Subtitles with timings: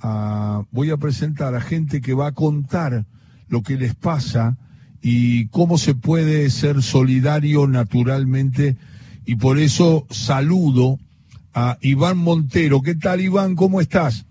[0.00, 3.04] a, voy a presentar a gente que va a contar
[3.48, 4.56] lo que les pasa
[5.02, 8.76] y cómo se puede ser solidario naturalmente.
[9.24, 10.98] Y por eso saludo
[11.54, 12.82] a Iván Montero.
[12.82, 13.56] ¿Qué tal, Iván?
[13.56, 14.26] ¿Cómo estás?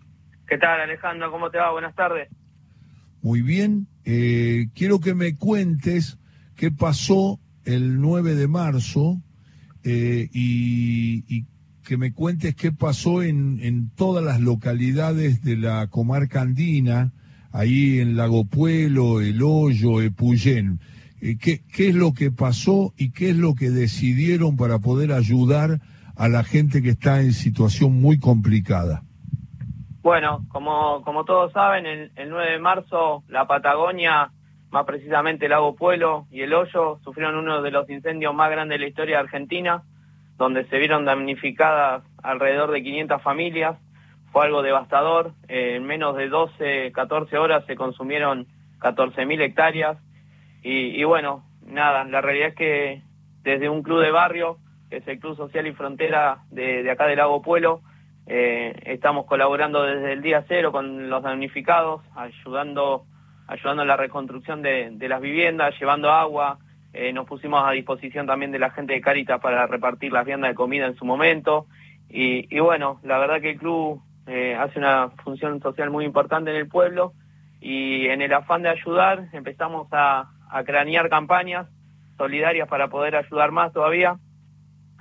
[0.48, 1.32] ¿Qué tal, Alejandro?
[1.32, 1.72] ¿Cómo te va?
[1.72, 2.30] Buenas tardes.
[3.22, 3.88] Muy bien.
[4.06, 6.18] Eh, quiero que me cuentes
[6.56, 9.22] qué pasó el 9 de marzo
[9.84, 11.46] eh, y,
[11.90, 17.14] que me cuentes qué pasó en, en todas las localidades de la comarca andina,
[17.52, 20.80] ahí en Lago Puelo, El Hoyo, Epuyén.
[21.20, 25.12] Eh, ¿qué, ¿Qué es lo que pasó y qué es lo que decidieron para poder
[25.12, 25.80] ayudar
[26.16, 29.02] a la gente que está en situación muy complicada?
[30.04, 34.32] Bueno, como, como todos saben, el, el 9 de marzo la Patagonia,
[34.70, 38.84] más precisamente Lago Puelo y el Hoyo, sufrieron uno de los incendios más grandes de
[38.84, 39.82] la historia de Argentina,
[40.40, 43.78] donde se vieron damnificadas alrededor de 500 familias.
[44.32, 45.34] Fue algo devastador.
[45.50, 48.48] Eh, en menos de 12, 14 horas se consumieron
[48.80, 49.98] 14.000 hectáreas.
[50.64, 53.02] Y, bueno, nada, la realidad es que
[53.44, 54.58] desde un club de barrio,
[54.90, 57.82] que es el Club Social y Frontera de, acá del Lago Puelo,
[58.26, 63.06] eh, estamos colaborando desde el día cero con los damnificados, ayudando,
[63.48, 66.60] ayudando en la reconstrucción de las viviendas, llevando agua.
[66.94, 70.52] Eh, nos pusimos a disposición también de la gente de Caritas para repartir las viandas
[70.52, 71.68] de comida en su momento.
[72.10, 76.52] Y, y bueno, la verdad que el club eh, hace una función social muy importante
[76.52, 77.14] en el pueblo
[77.62, 81.68] y en el afán de ayudar empezamos a, a cranear campañas
[82.18, 84.18] solidarias para poder ayudar más todavía.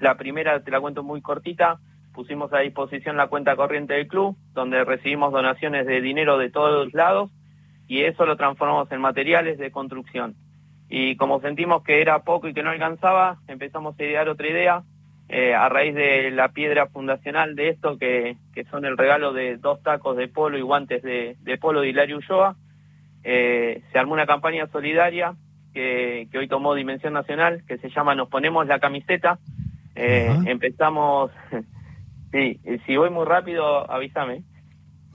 [0.01, 1.79] La primera te la cuento muy cortita,
[2.15, 6.93] pusimos a disposición la cuenta corriente del club, donde recibimos donaciones de dinero de todos
[6.95, 7.31] lados
[7.87, 10.37] y eso lo transformamos en materiales de construcción.
[10.89, 14.83] Y como sentimos que era poco y que no alcanzaba, empezamos a idear otra idea
[15.29, 19.59] eh, a raíz de la piedra fundacional de esto, que, que, son el regalo de
[19.59, 22.57] dos tacos de polo y guantes de, de polo de Hilario Ulloa.
[23.25, 25.35] Eh, se armó una campaña solidaria
[25.75, 29.39] que, que hoy tomó dimensión nacional, que se llama Nos ponemos la camiseta.
[29.95, 31.31] Eh, empezamos
[32.33, 34.43] Sí, si voy muy rápido, avísame.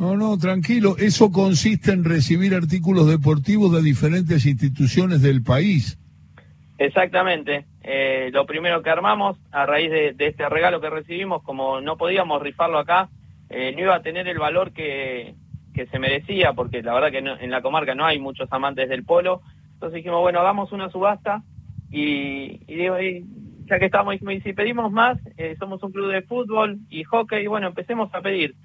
[0.04, 0.98] No, no, tranquilo.
[0.98, 5.98] Eso consiste en recibir artículos deportivos de diferentes instituciones del país.
[6.78, 7.64] Exactamente.
[7.84, 12.42] Eh, lo primero que armamos, a raíz de, este regalo que recibimos, como no podíamos
[12.42, 13.08] rifarlo acá,
[13.50, 15.36] eh, no iba a tener el valor que,
[15.74, 19.06] que se merecía, porque la verdad que en la comarca no hay muchos amantes del
[19.06, 19.42] polo.
[19.76, 21.44] Entonces dijimos, bueno, hagamos una subasta
[21.90, 23.26] y, y digo, y
[23.68, 27.44] ya que estamos, y si pedimos más, eh, somos un club de fútbol y hockey,
[27.44, 28.56] y bueno, empecemos a pedir.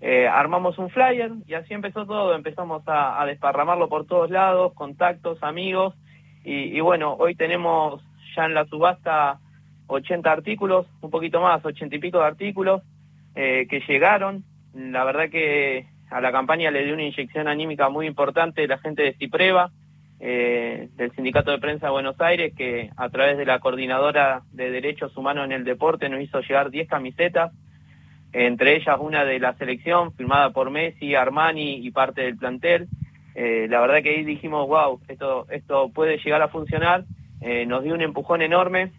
[0.00, 5.42] Eh, armamos un flyer y así empezó todo, empezamos a, desparramarlo por todos lados, contactos,
[5.42, 5.94] amigos,
[6.44, 8.02] y, y, bueno, hoy tenemos
[8.36, 9.40] ya en la subasta
[9.88, 12.82] 80 artículos, un poquito más, 80 y pico de artículos
[13.34, 14.44] eh, que llegaron.
[14.74, 19.02] La verdad que a la campaña le dio una inyección anímica muy importante la gente
[19.02, 19.70] de Cipreva,
[20.18, 24.70] eh, del Sindicato de Prensa de Buenos Aires, que a través de la Coordinadora de
[24.70, 27.52] Derechos Humanos en el Deporte nos hizo llegar 10 camisetas,
[28.38, 32.86] entre ellas una de la selección firmada por Messi, Armani y parte del plantel.
[33.34, 37.04] Eh, la verdad que ahí dijimos, wow, esto, esto puede llegar a funcionar,
[37.40, 38.92] eh, nos dio un empujón enorme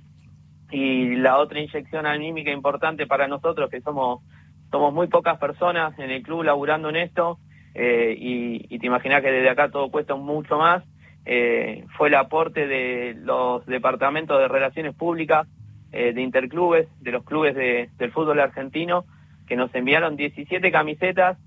[0.72, 4.24] y la otra inyección anímica importante para nosotros, que somos,
[4.72, 7.38] somos muy pocas personas en el club laburando en esto,
[7.76, 10.84] eh, y, y te imaginas que desde acá todo cuesta mucho más,
[11.98, 15.46] fue el aporte de los departamentos de relaciones públicas,
[15.92, 19.04] de interclubes, de los clubes de, del fútbol argentino,
[19.48, 21.38] que nos enviaron 17 camisetas,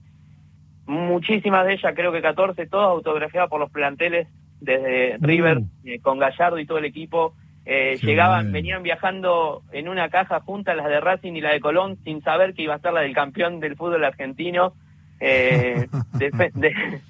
[0.87, 4.29] muchísimas de ellas, creo que 14, todas autografiadas por los planteles
[4.61, 7.35] desde River, eh, con Gallardo y todo el equipo.
[7.67, 8.53] Eh, llegaban, bien.
[8.53, 12.55] venían viajando en una caja juntas las de Racing y la de Colón sin saber
[12.55, 14.73] que iba a ser la del campeón del fútbol argentino.
[15.21, 17.01] Eh, de, de,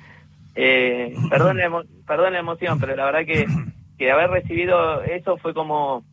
[0.57, 3.47] eh, perdón, la perdón la emoción, pero la verdad que,
[3.97, 6.05] que haber recibido eso fue como,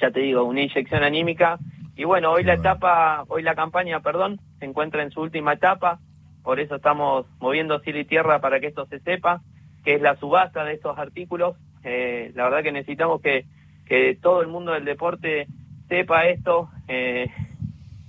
[0.00, 1.58] ya te digo, una inyección anímica.
[1.96, 6.00] Y bueno, hoy la etapa, hoy la campaña, perdón, se encuentra en su última etapa,
[6.42, 9.42] por eso estamos moviendo cielo y tierra para que esto se sepa,
[9.84, 11.56] que es la subasta de estos artículos.
[11.84, 13.44] Eh, la verdad que necesitamos que,
[13.86, 15.46] que todo el mundo del deporte
[15.88, 17.30] sepa esto eh,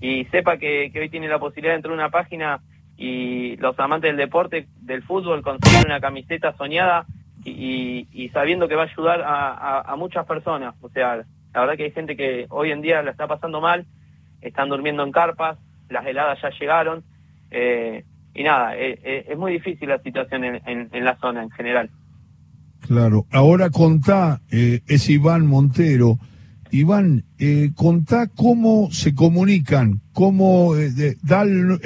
[0.02, 2.62] y sepa que, que hoy tiene la posibilidad de entrar a una página
[2.98, 7.06] y los amantes del deporte, del fútbol, conseguir una camiseta soñada
[7.44, 10.76] y, y, y sabiendo que va a ayudar a, a, a, muchas personas.
[10.82, 11.24] O sea,
[11.56, 13.86] la verdad que hay gente que hoy en día la está pasando mal,
[14.42, 15.58] están durmiendo en carpas,
[15.90, 17.04] las heladas ya llegaron,
[17.50, 18.04] eh,
[18.34, 21.50] y nada, eh, eh, es muy difícil la situación en, en, en, la zona en
[21.52, 21.90] general.
[22.82, 26.20] Claro, ahora contá, es Iván Montero,
[26.72, 31.80] Iván, eh, contá cómo se comunican, cómo eh, dan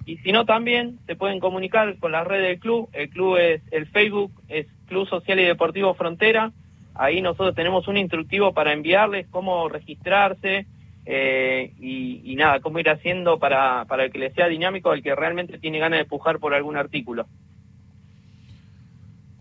[0.08, 2.88] y si no, también se pueden comunicar con la red del club.
[2.94, 6.50] El club es el Facebook, es Club Social y Deportivo Frontera.
[6.94, 10.66] Ahí nosotros tenemos un instructivo para enviarles cómo registrarse
[11.04, 15.14] eh, y, nada, cómo ir haciendo para, para el que le sea dinámico, el que
[15.14, 17.26] realmente tiene ganas de pujar por algún artículo.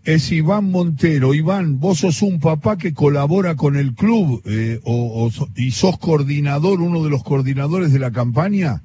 [0.08, 1.34] Es Iván Montero.
[1.34, 6.80] Iván, vos sos un papá que colabora con el club eh, o, y sos coordinador,
[6.80, 8.80] uno de los coordinadores de la campaña.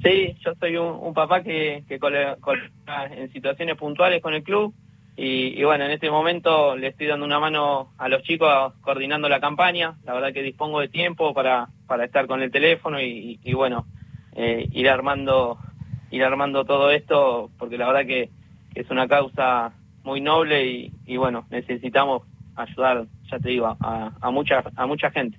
[0.00, 1.98] Sí, yo soy un, papá que, que
[3.16, 4.72] en situaciones puntuales con el club
[5.16, 9.40] y, bueno, en este momento le estoy dando una mano a los chicos coordinando la
[9.40, 9.96] campaña.
[10.04, 13.86] La verdad que dispongo de tiempo para, para estar con el teléfono y, bueno,
[14.36, 15.58] eh, ir armando
[16.12, 18.30] ir armando todo esto porque la verdad que,
[18.76, 19.72] es una causa
[20.08, 22.22] muy noble y, bueno, necesitamos
[22.56, 25.38] ayudar, ya te digo, a, a, mucha, a mucha gente.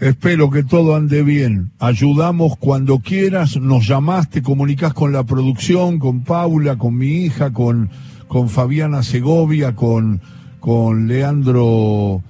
[0.00, 1.70] Espero que todo ande bien.
[1.78, 7.52] Ayudamos cuando quieras, nos llamás, te comunicas con la producción, con Paula, con mi hija,
[7.52, 7.90] con,
[8.26, 10.20] con Fabiana Segovia, con,
[10.58, 12.22] con Leandro,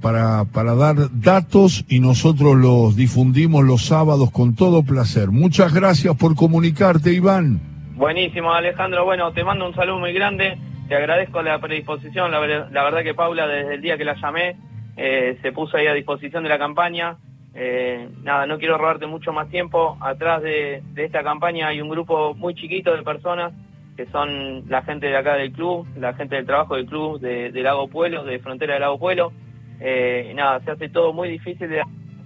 [0.00, 5.30] para, para dar datos y nosotros los difundimos los sábados con todo placer.
[5.30, 7.71] Muchas gracias por comunicarte, Iván.
[7.94, 9.04] Buenísimo, Alejandro.
[9.04, 10.56] Bueno, te mando un saludo muy grande.
[10.88, 12.30] Te agradezco la predisposición.
[12.30, 14.56] La, la verdad que Paula, desde el día que la llamé,
[14.96, 17.18] eh, se puso ahí a disposición de la campaña.
[17.54, 19.98] Eh, nada, no quiero robarte mucho más tiempo.
[20.00, 23.52] Atrás de, esta campaña hay un grupo muy chiquito de personas
[23.94, 27.50] que son la gente de acá del club, la gente del trabajo del club de,
[27.62, 29.32] Lago Pueblo, de Frontera de Lago Pueblo.
[29.80, 31.68] Eh, nada, se hace todo muy difícil,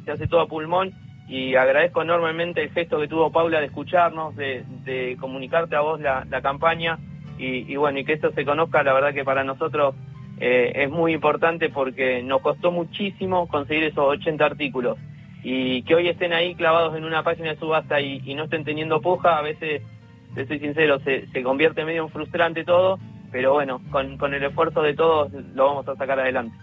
[0.04, 0.92] se hace todo a pulmón
[1.28, 6.40] y agradezco enormemente el gesto que tuvo Paula de escucharnos, de, comunicarte a vos la,
[6.42, 6.98] campaña
[7.38, 9.94] y, bueno, y que esto se conozca, la verdad que para nosotros
[10.38, 14.98] eh, es muy importante porque nos costó muchísimo conseguir esos 80 artículos
[15.42, 19.00] y que hoy estén ahí clavados en una página de subasta y, no estén teniendo
[19.00, 19.82] puja, a veces,
[20.34, 22.98] te soy sincero, se, convierte medio en frustrante todo,
[23.30, 26.56] pero bueno, con el esfuerzo de todos lo vamos a sacar adelante.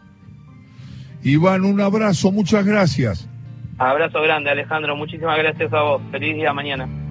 [1.23, 3.29] Iván, un abrazo, muchas gracias.
[3.77, 6.01] Abrazo grande, Alejandro, muchísimas gracias a vos.
[6.11, 7.02] Feliz día mañana.